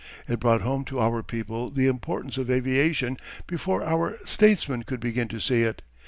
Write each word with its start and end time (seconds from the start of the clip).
It 0.27 0.39
brought 0.39 0.61
home 0.63 0.83
to 0.85 0.99
our 0.99 1.21
people 1.21 1.69
the 1.69 1.85
importance 1.85 2.39
of 2.39 2.49
aviation 2.49 3.17
before 3.45 3.83
our 3.83 4.17
statesmen 4.25 4.81
could 4.81 4.99
begin 4.99 5.27
to 5.27 5.39
see 5.39 5.61
it. 5.61 5.83